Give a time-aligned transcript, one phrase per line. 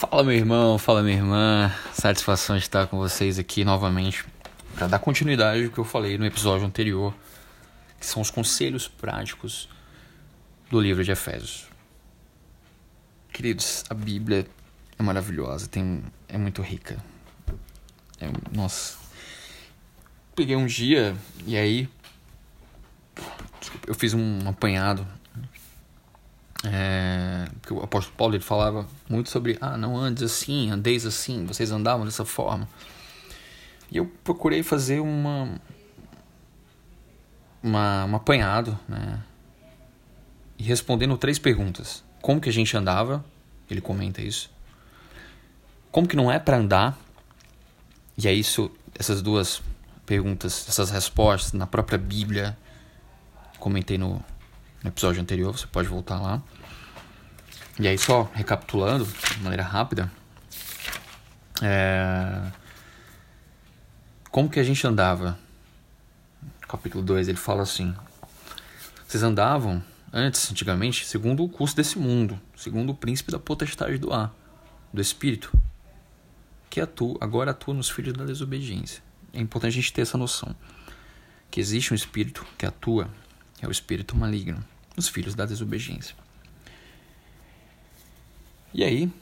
[0.00, 4.24] Fala meu irmão, fala minha irmã, satisfação de estar com vocês aqui novamente
[4.74, 7.14] para dar continuidade ao que eu falei no episódio anterior,
[7.98, 9.68] que são os conselhos práticos
[10.70, 11.68] do livro de Efésios.
[13.30, 14.46] Queridos, a Bíblia
[14.98, 16.96] é maravilhosa, tem, é muito rica.
[18.18, 18.96] É, nossa,
[20.34, 21.14] peguei um dia
[21.46, 21.86] e aí
[23.60, 25.06] desculpa, eu fiz um apanhado
[26.64, 31.46] é, que o apóstolo Paulo ele falava muito sobre ah não andes assim andeis assim
[31.46, 32.68] vocês andavam dessa forma.
[33.90, 35.58] E eu procurei fazer uma
[37.62, 39.22] uma um apanhado né
[40.58, 42.04] e respondendo três perguntas.
[42.20, 43.24] Como que a gente andava?
[43.70, 44.50] Ele comenta isso.
[45.90, 46.98] Como que não é para andar?
[48.18, 49.62] E é isso essas duas
[50.04, 52.58] perguntas essas respostas na própria Bíblia
[53.58, 54.22] comentei no
[54.82, 56.42] no episódio anterior, você pode voltar lá.
[57.78, 60.10] E aí, só recapitulando de maneira rápida,
[61.62, 62.50] é...
[64.30, 65.38] como que a gente andava?
[66.68, 67.94] Capítulo 2 ele fala assim:
[69.06, 69.82] Vocês andavam
[70.12, 74.34] antes, antigamente, segundo o curso desse mundo, segundo o príncipe da potestade do ar,
[74.92, 75.52] do espírito,
[76.68, 79.02] que atua, agora atua nos filhos da desobediência.
[79.32, 80.54] É importante a gente ter essa noção
[81.50, 83.08] que existe um espírito que atua
[83.62, 84.64] é o espírito maligno,
[84.96, 86.14] os filhos da desobediência.
[88.72, 89.12] E aí,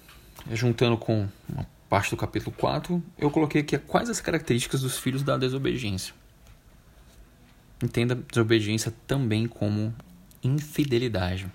[0.53, 5.23] juntando com uma parte do capítulo 4, eu coloquei aqui quais as características dos filhos
[5.23, 6.15] da desobediência.
[7.83, 9.95] Entenda desobediência também como
[10.43, 11.51] infidelidade.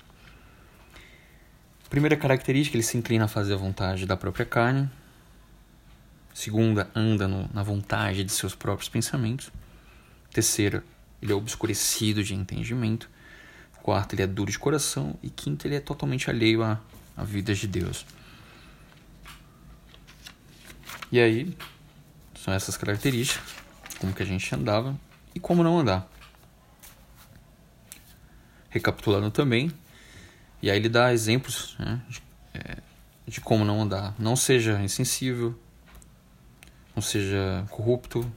[1.90, 4.90] Primeira característica, ele se inclina a fazer a vontade da própria carne.
[6.34, 9.52] Segunda, anda no, na vontade de seus próprios pensamentos.
[10.32, 10.84] Terceira,
[11.24, 13.10] ele é obscurecido de entendimento.
[13.82, 15.18] Quarto, ele é duro de coração.
[15.24, 16.82] E quinto, ele é totalmente alheio à,
[17.16, 18.06] à vida de Deus.
[21.10, 21.58] E aí,
[22.36, 23.42] são essas características,
[24.00, 25.00] como que a gente andava
[25.34, 26.12] e como não andar.
[28.70, 29.72] Recapitulando também,
[30.62, 32.22] e aí ele dá exemplos né, de,
[32.54, 32.78] é,
[33.26, 34.14] de como não andar.
[34.20, 35.58] Não seja insensível,
[36.94, 38.30] não seja corrupto,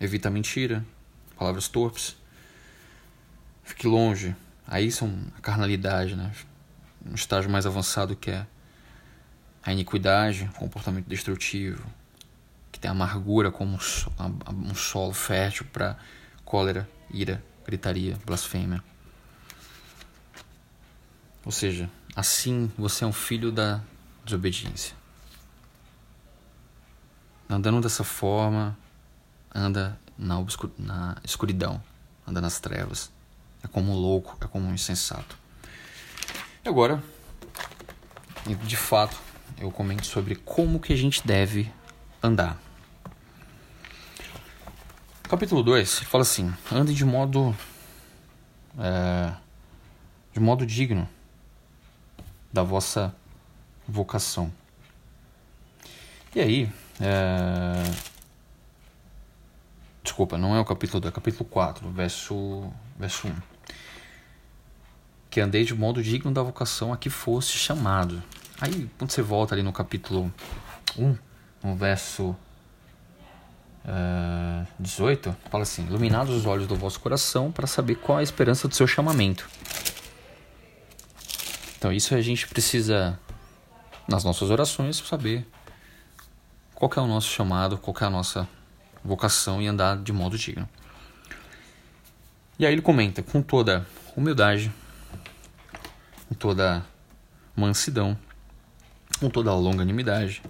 [0.00, 0.84] evita mentira,
[1.38, 2.16] palavras torpes.
[3.62, 4.34] Fique longe.
[4.66, 6.32] Aí são a carnalidade, né?
[7.06, 8.46] Um estágio mais avançado que é
[9.62, 11.84] a iniquidade, comportamento destrutivo,
[12.72, 15.96] que tem amargura como um solo fértil para
[16.44, 18.82] cólera, ira, gritaria, blasfêmia.
[21.44, 23.80] Ou seja, assim você é um filho da
[24.24, 24.96] desobediência.
[27.48, 28.76] Andando dessa forma,
[29.54, 30.44] anda na,
[30.78, 31.82] na escuridão,
[32.26, 33.10] anda nas trevas.
[33.62, 35.38] É como um louco, é como um insensato.
[36.64, 37.02] E agora,
[38.64, 39.16] de fato,
[39.58, 41.72] eu comento sobre como que a gente deve
[42.22, 42.60] andar.
[45.22, 47.54] Capítulo 2 fala assim: ande de modo
[48.78, 49.34] é,
[50.32, 51.08] de modo digno
[52.52, 53.14] da vossa
[53.86, 54.52] vocação.
[56.34, 57.82] E aí, é,
[60.18, 63.34] Desculpa, não é o capítulo 2, é o capítulo 4, verso, verso 1.
[65.30, 68.20] Que andei de modo digno da vocação a que fosse chamado.
[68.60, 70.34] Aí, quando você volta ali no capítulo
[70.98, 71.16] 1,
[71.62, 72.34] no verso
[73.84, 78.66] uh, 18, fala assim: Iluminados os olhos do vosso coração para saber qual a esperança
[78.66, 79.48] do seu chamamento.
[81.78, 83.16] Então, isso a gente precisa,
[84.08, 85.46] nas nossas orações, saber
[86.74, 88.48] qual é o nosso chamado, qual é a nossa
[89.08, 90.68] vocação e andar de modo digno.
[92.58, 94.70] E aí ele comenta com toda humildade,
[96.28, 96.84] com toda
[97.56, 98.16] mansidão,
[99.18, 100.42] com toda longanimidade,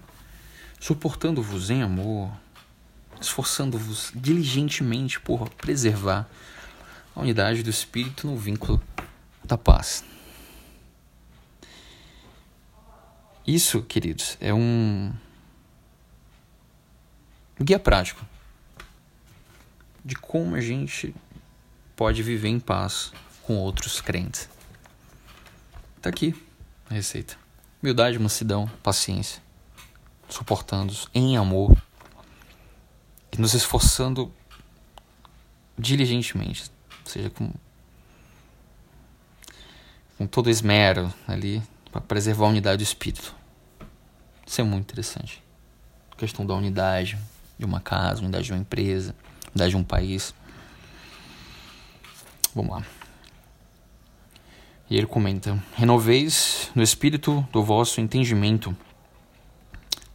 [0.80, 2.30] suportando-vos em amor,
[3.20, 6.28] esforçando-vos diligentemente por preservar
[7.14, 8.82] a unidade do espírito no vínculo
[9.44, 10.04] da paz.
[13.46, 15.12] Isso, queridos, é um
[17.60, 18.24] guia prático
[20.08, 21.14] de como a gente
[21.94, 23.12] pode viver em paz
[23.42, 24.48] com outros crentes.
[26.00, 26.34] Tá aqui
[26.88, 27.36] a receita.
[27.82, 29.42] Humildade, mansidão, paciência,
[30.26, 31.76] suportando-os em amor
[33.30, 34.32] e nos esforçando
[35.78, 36.70] diligentemente,
[37.04, 37.52] ou seja, com,
[40.16, 41.62] com todo esmero ali
[41.92, 43.34] para preservar a unidade do espírito.
[44.46, 45.44] Isso é muito interessante.
[46.16, 47.18] Questão da unidade
[47.58, 49.14] de uma casa, unidade de uma empresa,
[49.54, 50.34] de um país.
[52.54, 52.86] Vamos lá.
[54.90, 58.76] E ele comenta: Renoveis no espírito do vosso entendimento,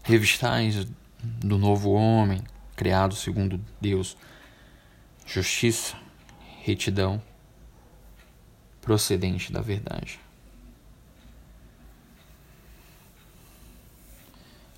[0.04, 0.86] revistais
[1.24, 2.42] do novo homem,
[2.76, 4.18] criado segundo Deus,
[5.26, 5.96] justiça,
[6.62, 7.22] retidão,
[8.82, 10.20] procedente da verdade.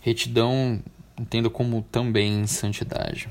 [0.01, 0.83] Retidão
[1.17, 3.27] entenda como também santidade.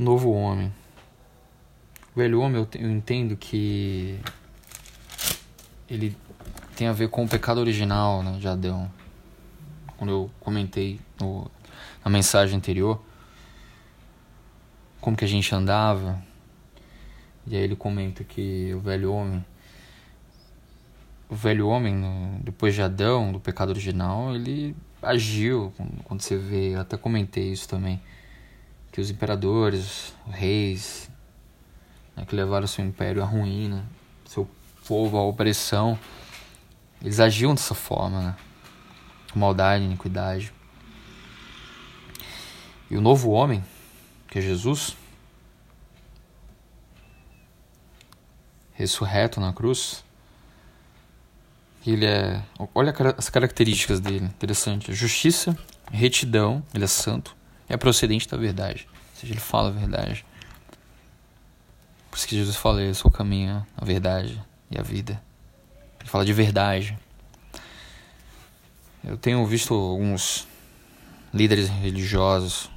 [0.00, 0.72] Novo homem.
[2.14, 4.18] O velho homem eu entendo que
[5.90, 6.16] ele
[6.74, 8.90] tem a ver com o pecado original né, de Adão.
[9.98, 11.50] Quando eu comentei no,
[12.02, 12.98] na mensagem anterior
[15.02, 16.18] como que a gente andava.
[17.46, 19.44] E aí ele comenta que o velho homem
[21.28, 25.74] o velho homem, depois de Adão, do pecado original, ele agiu,
[26.04, 28.00] quando você vê, eu até comentei isso também,
[28.92, 31.10] que os imperadores, os reis,
[32.16, 33.86] né, que levaram seu império à ruína,
[34.24, 34.48] seu
[34.86, 35.98] povo à opressão,
[37.00, 38.36] eles agiam dessa forma, né?
[39.34, 40.52] Maldade, iniquidade.
[42.90, 43.64] E o novo homem,
[44.28, 44.96] que é Jesus,
[48.72, 50.04] ressurreto na cruz,
[51.86, 52.42] ele é.
[52.74, 54.92] Olha as características dele, interessante.
[54.92, 55.56] Justiça,
[55.90, 57.36] retidão, ele é santo,
[57.70, 58.86] é procedente da verdade.
[58.92, 60.24] Ou seja, ele fala a verdade.
[62.10, 65.22] Por isso que Jesus fala: Eu sou o caminho, a verdade e a vida.
[66.00, 66.98] Ele fala de verdade.
[69.02, 70.46] Eu tenho visto alguns
[71.32, 72.70] líderes religiosos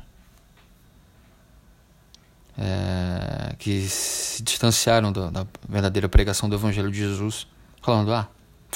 [2.57, 7.45] é, que se distanciaram da, da verdadeira pregação do Evangelho de Jesus,
[7.81, 8.29] falando: Ah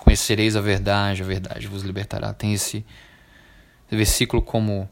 [0.03, 2.33] Conhecereis a verdade, a verdade vos libertará.
[2.33, 2.85] Tem esse,
[3.89, 4.89] versículo como.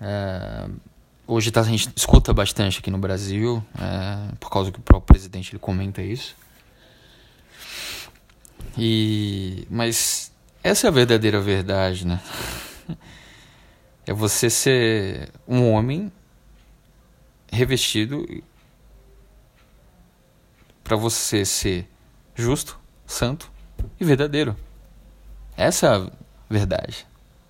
[0.00, 0.68] É,
[1.26, 5.14] hoje tá, a gente escuta bastante aqui no Brasil, é, por causa que o próprio
[5.14, 6.36] presidente ele comenta isso.
[8.76, 12.20] E, mas essa é a verdadeira verdade, né?
[14.04, 16.10] É você ser um homem
[17.52, 18.26] revestido
[20.82, 21.88] para você ser
[22.34, 23.48] justo, santo,
[24.00, 24.56] e verdadeiro.
[25.56, 26.10] Essa é a
[26.50, 27.06] verdade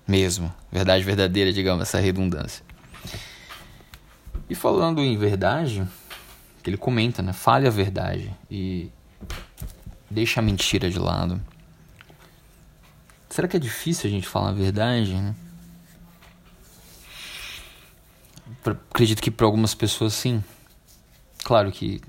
[0.07, 0.53] mesmo.
[0.71, 2.63] Verdade verdadeira, digamos, essa redundância.
[4.49, 5.87] E falando em verdade,
[6.61, 7.33] que ele comenta, né?
[7.33, 8.91] Fale a verdade e
[10.09, 11.41] deixa a mentira de lado.
[13.29, 15.13] Será que é difícil a gente falar a verdade?
[15.15, 15.35] Né?
[18.91, 20.43] Acredito que para algumas pessoas sim.
[21.43, 21.99] Claro que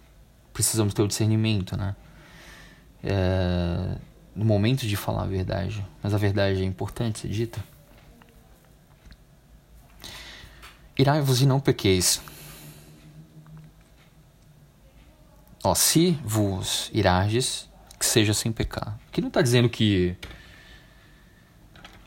[0.52, 1.97] precisamos ter o discernimento, né?
[3.02, 3.97] É
[4.35, 7.62] no momento de falar a verdade, mas a verdade é importante ser dita.
[10.96, 12.20] Irai-vos e não pequeis.
[15.62, 17.69] Ó, se vos irardes,
[17.99, 18.99] que seja sem pecar.
[19.08, 20.17] Aqui não está dizendo que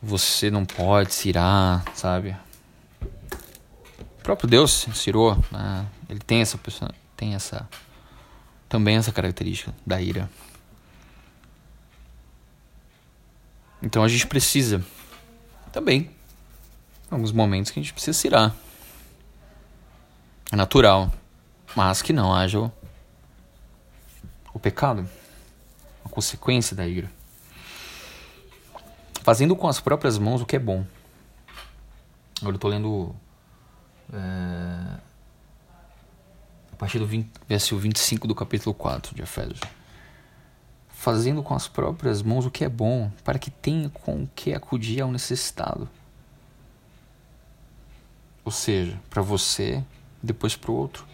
[0.01, 2.35] você não pode se irar, sabe?
[3.01, 5.87] O próprio Deus se irou, né?
[6.07, 7.67] ele tem essa pessoa, tem essa
[8.69, 10.29] também essa característica da ira.
[13.81, 14.83] Então a gente precisa
[15.71, 16.11] também,
[17.09, 18.55] alguns momentos que a gente precisa se irar.
[20.51, 21.11] É natural,
[21.75, 22.71] mas que não haja o,
[24.53, 25.07] o pecado,
[26.05, 27.11] a consequência da ira.
[29.23, 30.85] Fazendo com as próprias mãos o que é bom.
[32.39, 33.15] Agora eu estou lendo
[34.13, 34.97] é,
[36.71, 39.59] a partir do 20, versículo 25 do capítulo 4 de Efésios
[40.97, 44.51] fazendo com as próprias mãos o que é bom, para que tenha com o que
[44.51, 45.87] acudir ao necessitado.
[48.43, 49.83] Ou seja, para você,
[50.21, 51.05] depois para o outro.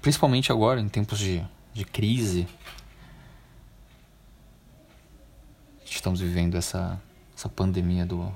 [0.00, 2.46] Principalmente agora, em tempos de, de crise.
[5.84, 7.00] Estamos vivendo essa,
[7.36, 8.26] essa pandemia do,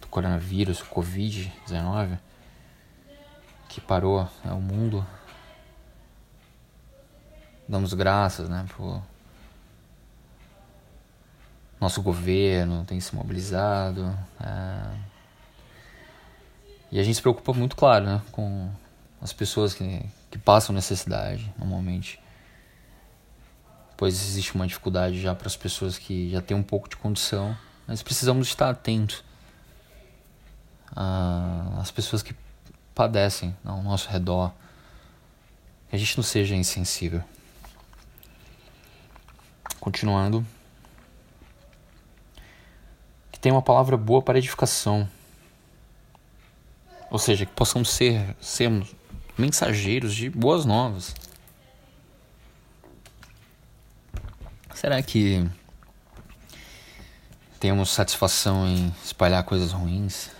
[0.00, 2.18] do coronavírus, Covid-19,
[3.68, 5.06] que parou né, o mundo
[7.68, 9.02] damos graças, né, por
[11.80, 14.16] nosso governo tem se mobilizado.
[14.40, 15.15] É...
[16.90, 18.70] E a gente se preocupa muito, claro, né, com
[19.20, 22.20] as pessoas que, que passam necessidade, normalmente.
[23.96, 27.56] Pois existe uma dificuldade já para as pessoas que já têm um pouco de condição,
[27.86, 29.24] mas precisamos estar atentos
[31.78, 32.34] às pessoas que
[32.94, 34.52] padecem ao nosso redor,
[35.88, 37.22] que a gente não seja insensível.
[39.78, 40.44] Continuando.
[43.30, 45.08] Que tenha uma palavra boa para edificação.
[47.10, 48.94] Ou seja, que possamos ser sermos
[49.36, 51.14] mensageiros de boas novas.
[54.74, 55.48] Será que
[57.58, 60.30] temos satisfação em espalhar coisas ruins.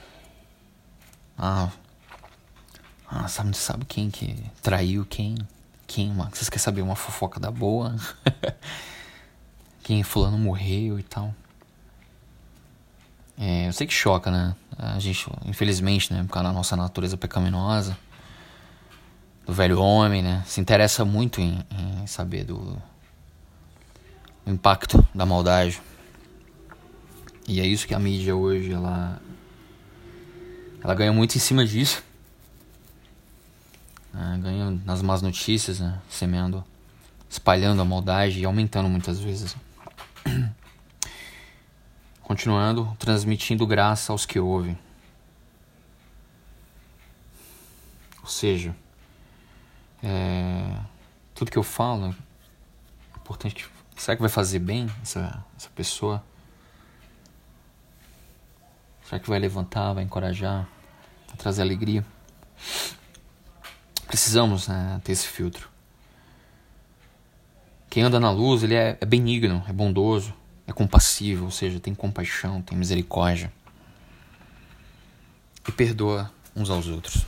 [1.37, 1.71] Ah,
[3.09, 5.37] ah sabe, sabe quem que traiu quem?
[5.87, 6.31] Quem, mano?
[6.33, 7.97] Vocês querem saber uma fofoca da boa?
[9.83, 11.35] quem fulano morreu e tal.
[13.39, 14.55] É, eu sei que choca, né?
[14.79, 16.23] A gente, infelizmente, né?
[16.23, 17.97] Por causa da nossa natureza pecaminosa,
[19.47, 20.43] do velho homem, né?
[20.47, 22.77] Se interessa muito em, em saber do,
[24.45, 25.81] do impacto da maldade.
[27.49, 29.21] E é isso que a mídia hoje, ela,
[30.83, 32.03] ela ganha muito em cima disso.
[34.13, 36.01] É, ganha nas más notícias, né?
[36.09, 36.65] Semeando,
[37.31, 39.57] espalhando a maldade e aumentando muitas vezes.
[42.27, 44.77] Continuando, transmitindo graça aos que ouvem.
[48.21, 48.75] Ou seja,
[50.03, 50.77] é,
[51.37, 52.15] tudo que eu falo é
[53.17, 53.71] importante.
[53.97, 56.21] Será que vai fazer bem essa, essa pessoa?
[59.05, 60.69] Será que vai levantar, vai encorajar,
[61.29, 62.05] vai trazer alegria?
[64.09, 65.71] Precisamos né, ter esse filtro.
[67.89, 70.35] Quem anda na luz, ele é, é benigno, é bondoso,
[70.67, 73.53] é compassivo, ou seja, tem compaixão, tem misericórdia.
[75.67, 77.25] E perdoa uns aos outros.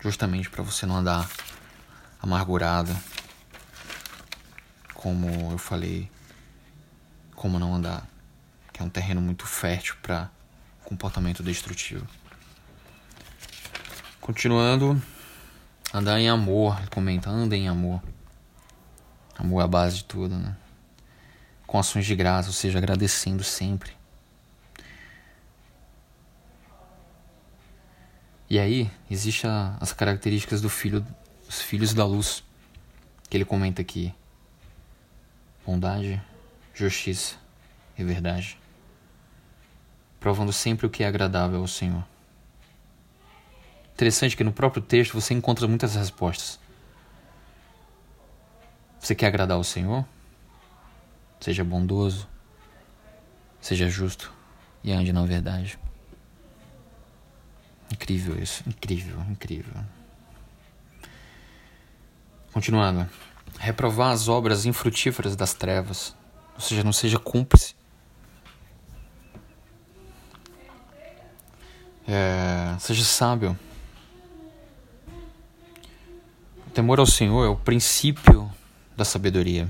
[0.00, 1.28] Justamente para você não andar
[2.20, 2.94] amargurada.
[4.94, 6.10] Como eu falei,
[7.34, 8.06] como não andar,
[8.72, 10.30] que é um terreno muito fértil para
[10.84, 12.06] comportamento destrutivo.
[14.20, 15.00] Continuando,
[15.94, 18.02] andar em amor, comenta, anda em amor.
[19.38, 20.56] Amor é a base de tudo, né?
[21.66, 23.92] Com ações de graça, ou seja, agradecendo sempre.
[28.48, 31.04] E aí, existem as características do filho,
[31.48, 32.44] os filhos da luz,
[33.28, 34.14] que ele comenta aqui:
[35.64, 36.22] bondade,
[36.72, 37.34] justiça
[37.98, 38.58] e verdade
[40.26, 42.04] provando sempre o que é agradável ao Senhor.
[43.94, 46.58] Interessante que no próprio texto você encontra muitas respostas.
[48.98, 50.04] Você quer agradar ao Senhor?
[51.40, 52.28] Seja bondoso,
[53.60, 54.32] seja justo
[54.82, 55.78] e ande na verdade.
[57.92, 59.74] Incrível isso, incrível, incrível.
[62.52, 63.08] Continuando.
[63.58, 66.14] Reprovar as obras infrutíferas das trevas,
[66.54, 67.74] ou seja, não seja cúmplice
[72.08, 73.58] É, seja sábio.
[76.66, 78.50] O temor ao Senhor é o princípio
[78.96, 79.68] da sabedoria.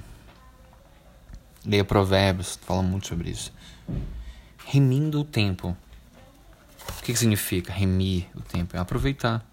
[1.66, 3.52] Leia Provérbios, fala muito sobre isso.
[4.64, 5.76] Remindo o tempo.
[6.88, 8.76] O que, que significa remir o tempo?
[8.76, 9.44] É aproveitar.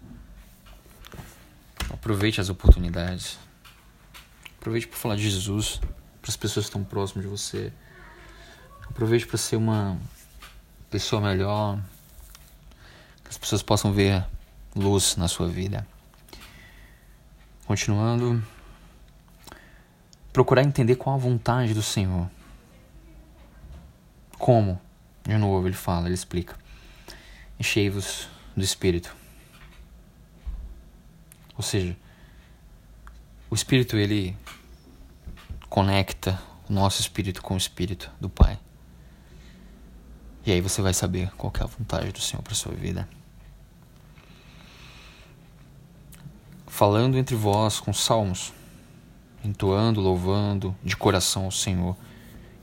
[1.90, 3.36] Aproveite as oportunidades.
[4.60, 5.80] Aproveite para falar de Jesus
[6.20, 7.72] para as pessoas que estão próximas de você.
[8.88, 9.98] Aproveite para ser uma
[10.88, 11.78] pessoa melhor,
[13.24, 14.24] que as pessoas possam ver
[14.74, 15.86] luz na sua vida.
[17.66, 18.42] Continuando,
[20.34, 22.28] procurar entender qual a vontade do Senhor.
[24.36, 24.80] Como?
[25.22, 26.56] De novo, ele fala, ele explica.
[27.58, 29.14] Enchei-vos do Espírito.
[31.56, 31.96] Ou seja,
[33.48, 34.36] o Espírito ele
[35.70, 38.58] conecta o nosso espírito com o espírito do Pai.
[40.44, 43.08] E aí você vai saber qual é a vontade do Senhor para sua vida.
[46.66, 48.52] Falando entre vós com salmos,
[49.44, 51.96] entoando, louvando de coração ao Senhor,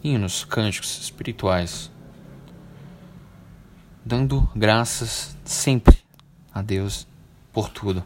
[0.03, 1.91] hinos, cânticos espirituais,
[4.03, 5.97] dando graças sempre
[6.53, 7.07] a Deus
[7.53, 8.03] por tudo.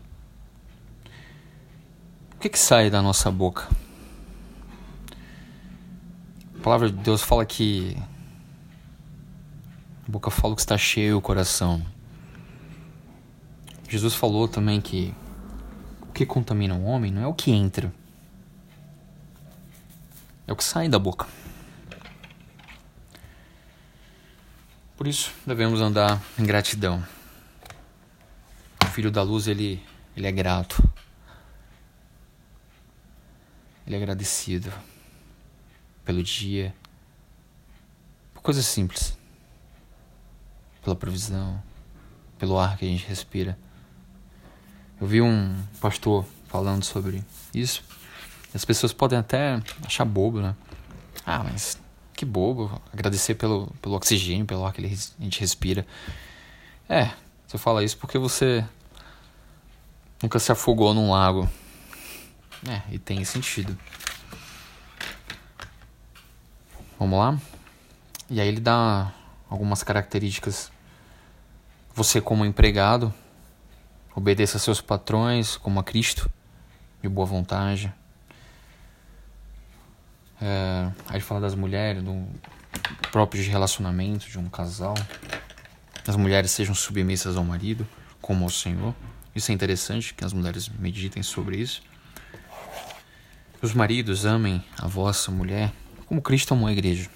[2.36, 3.67] O que, que sai da nossa boca?
[6.60, 7.96] A palavra de Deus fala que
[10.08, 11.84] a boca fala que está cheio o coração.
[13.88, 15.13] Jesus falou também que
[16.01, 17.94] o que contamina o homem não é o que entra,
[20.48, 21.28] é o que sai da boca.
[24.96, 27.06] Por isso devemos andar em gratidão.
[28.84, 29.84] O filho da luz ele,
[30.16, 30.82] ele é grato.
[33.86, 34.72] Ele é agradecido
[36.04, 36.74] pelo dia,
[38.34, 39.18] por coisas simples
[40.86, 41.62] pela provisão,
[42.38, 43.58] pelo ar que a gente respira.
[45.02, 47.84] Eu vi um pastor falando sobre isso.
[48.56, 50.56] As pessoas podem até achar bobo, né?
[51.26, 51.78] Ah, mas
[52.14, 52.82] que bobo.
[52.94, 55.86] Agradecer pelo, pelo oxigênio, pelo ar que a gente respira.
[56.88, 57.12] É,
[57.46, 58.64] você fala isso porque você
[60.24, 61.50] nunca se afogou num lago.
[62.66, 63.78] É, e tem sentido.
[66.98, 67.38] Vamos lá?
[68.30, 69.14] E aí ele dá
[69.50, 70.72] algumas características.
[71.94, 73.14] Você como empregado,
[74.16, 76.32] obedeça a seus patrões como a Cristo,
[77.02, 77.94] de boa vontade.
[80.42, 82.27] É, aí ele fala das mulheres, do
[83.12, 84.96] próprio relacionamento de um casal.
[86.08, 87.88] As mulheres sejam submissas ao marido,
[88.22, 88.94] como ao Senhor.
[89.36, 91.82] Isso é interessante, que as mulheres meditem sobre isso.
[93.62, 95.72] Os maridos amem a vossa mulher
[96.06, 97.10] como Cristo amou a igreja.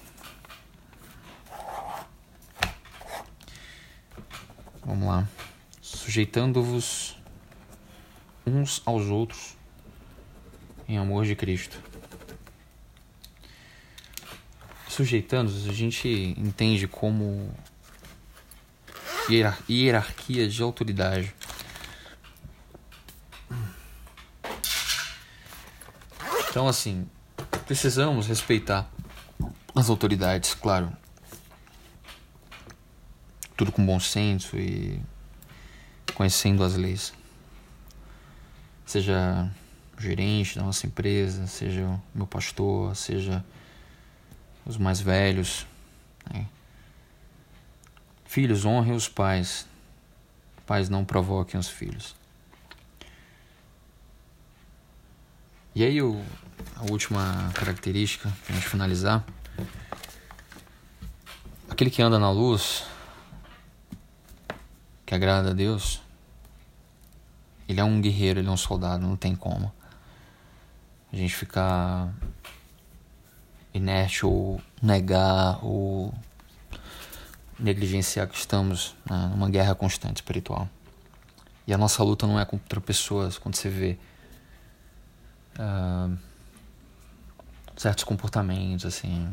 [4.83, 5.27] Vamos lá.
[5.81, 7.15] Sujeitando-vos
[8.45, 9.55] uns aos outros
[10.87, 11.88] em amor de Cristo.
[14.99, 17.49] Sujeitando-os, a gente entende como
[19.69, 21.33] hierarquia de autoridade.
[26.49, 27.07] Então, assim,
[27.65, 28.91] precisamos respeitar
[29.73, 30.91] as autoridades, claro.
[33.55, 35.01] Tudo com bom senso e
[36.13, 37.13] conhecendo as leis.
[38.85, 39.49] Seja
[39.97, 43.45] o gerente da nossa empresa, seja o meu pastor, seja
[44.69, 45.65] os mais velhos.
[46.31, 46.45] Né?
[48.25, 49.67] Filhos, honrem os pais.
[50.65, 52.15] Pais não provoquem os filhos.
[55.73, 56.23] E aí o,
[56.75, 59.25] a última característica, para a gente finalizar.
[61.67, 62.85] Aquele que anda na luz,
[65.05, 66.01] que agrada a Deus,
[67.67, 69.71] ele é um guerreiro, ele é um soldado, não tem como.
[71.11, 72.13] A gente ficar
[73.73, 76.13] inerte ou negar ou
[77.57, 80.67] negligenciar que estamos né, numa guerra constante espiritual.
[81.67, 83.97] E a nossa luta não é contra pessoas, quando você vê
[85.59, 86.17] uh,
[87.75, 89.31] certos comportamentos, assim,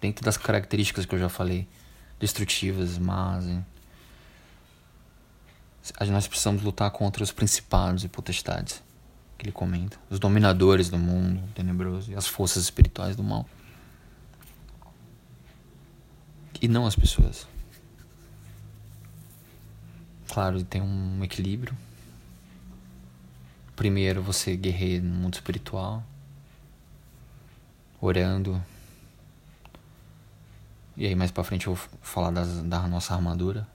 [0.00, 1.68] dentro das características que eu já falei,
[2.18, 3.46] destrutivas, más.
[3.46, 3.64] Hein?
[6.08, 8.82] Nós precisamos lutar contra os principados e potestades
[9.42, 13.44] que ele comenta, os dominadores do mundo tenebroso e as forças espirituais do mal.
[16.60, 17.48] E não as pessoas.
[20.28, 21.76] Claro, tem um equilíbrio
[23.74, 26.04] Primeiro você guerreia no mundo espiritual,
[28.00, 28.62] orando.
[30.96, 33.66] E aí mais para frente eu vou falar das, da nossa armadura.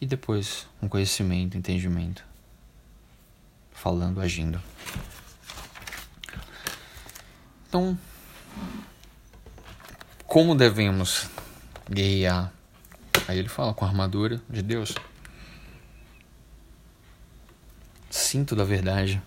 [0.00, 2.24] E depois um conhecimento, entendimento.
[3.82, 4.60] Falando, agindo.
[7.66, 7.98] Então,
[10.26, 11.30] como devemos
[11.88, 12.52] guerrear?
[13.26, 14.94] Aí ele fala com a armadura de Deus.
[18.10, 19.22] cinto da verdade,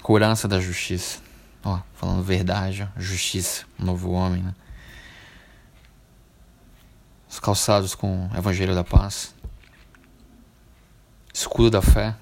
[0.00, 1.20] couraça da justiça.
[1.64, 4.54] Ó, falando verdade, justiça, novo homem, né?
[7.28, 9.34] Os calçados com o evangelho da paz,
[11.34, 12.14] escudo da fé,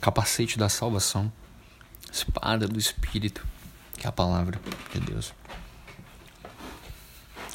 [0.00, 1.32] capacete da salvação,
[2.12, 3.46] espada do espírito,
[3.96, 4.60] que é a palavra
[4.92, 5.34] de Deus.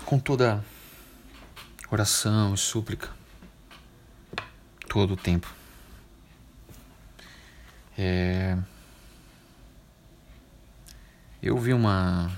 [0.06, 0.64] Com toda
[1.90, 3.10] oração e súplica,
[4.88, 5.54] todo o tempo
[7.98, 8.58] é...
[11.42, 12.32] Eu vi uma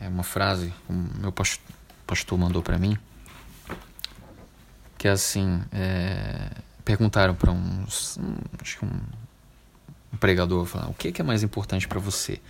[0.00, 1.32] é uma frase que meu
[2.06, 2.96] pastor mandou para mim
[4.96, 6.50] que é assim é...
[6.88, 7.84] perguntaram para um,
[8.62, 8.98] acho que um,
[10.18, 12.40] pregador falar, o que, que é mais importante para você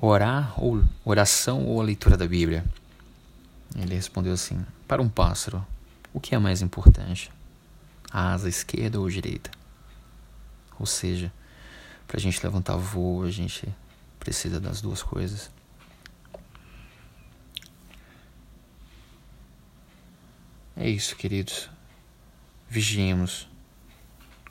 [0.00, 2.64] orar ou oração ou a leitura da Bíblia
[3.76, 5.62] ele respondeu assim para um pássaro
[6.14, 7.30] o que é mais importante
[8.10, 9.50] a asa esquerda ou direita.
[10.78, 11.30] Ou seja,
[12.08, 13.68] para a gente levantar voo, a gente
[14.18, 15.50] precisa das duas coisas.
[20.74, 21.73] É isso, queridos.
[22.68, 23.48] Vigiemos.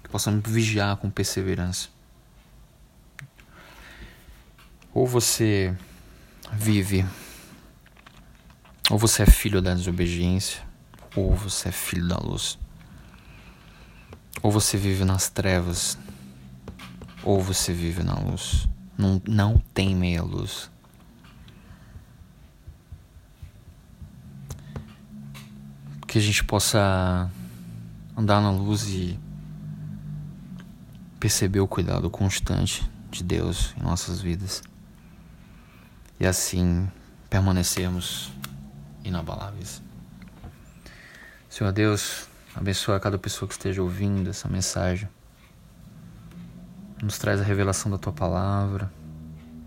[0.03, 1.89] Que possamos vigiar com perseverança.
[4.93, 5.75] Ou você
[6.51, 7.03] vive,
[8.91, 10.61] ou você é filho da desobediência,
[11.15, 12.59] ou você é filho da luz.
[14.41, 15.97] Ou você vive nas trevas,
[17.23, 18.67] ou você vive na luz.
[18.97, 20.69] Não, não tem meia luz.
[26.07, 27.31] Que a gente possa
[28.15, 29.19] andar na luz e
[31.19, 34.61] perceber o cuidado constante de Deus em nossas vidas.
[36.19, 36.89] E assim
[37.29, 38.31] permanecermos
[39.03, 39.81] inabaláveis.
[41.49, 45.09] Senhor Deus, Abençoa cada pessoa que esteja ouvindo essa mensagem.
[47.01, 48.91] Nos traz a revelação da tua palavra.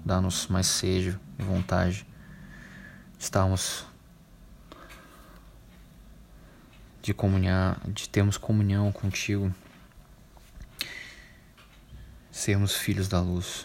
[0.04, 2.06] dá-nos mais sede e vontade
[3.18, 3.84] de estarmos
[7.06, 9.54] de comunhar, de termos comunhão contigo,
[12.32, 13.64] sermos filhos da luz,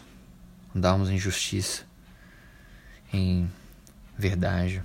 [0.75, 1.83] andarmos em justiça,
[3.11, 3.51] em
[4.15, 4.83] verdade.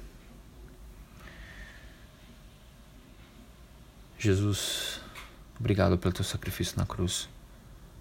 [4.19, 5.03] Jesus,
[5.61, 7.29] obrigado pelo teu sacrifício na cruz.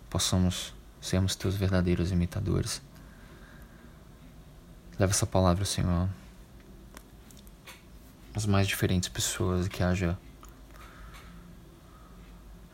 [0.09, 2.81] Possamos sermos teus verdadeiros imitadores.
[4.97, 6.07] Leva essa palavra, Senhor,
[8.33, 10.17] às mais diferentes pessoas que haja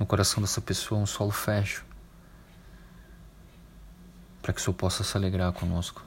[0.02, 1.86] no coração dessa pessoa um solo fecho
[4.42, 6.04] para que o Senhor possa se alegrar conosco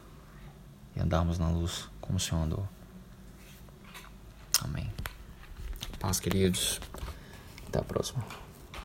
[0.96, 2.68] e andarmos na luz como o Senhor andou.
[4.64, 4.92] Amém.
[6.00, 6.80] Paz, queridos.
[7.68, 8.43] Até a próxima.